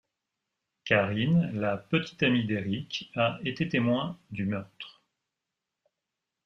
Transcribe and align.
Karine, 0.83 1.51
la 1.53 1.77
petite 1.77 2.23
amie 2.23 2.43
d'Éric, 2.43 3.11
a 3.15 3.37
été 3.45 3.69
témoin 3.69 4.17
du 4.31 4.47
meurtre... 4.47 5.03